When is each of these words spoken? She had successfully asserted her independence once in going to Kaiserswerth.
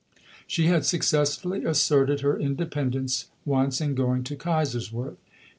She 0.47 0.65
had 0.65 0.83
successfully 0.83 1.63
asserted 1.63 2.21
her 2.21 2.35
independence 2.35 3.27
once 3.45 3.79
in 3.79 3.93
going 3.93 4.23
to 4.23 4.35
Kaiserswerth. 4.35 5.17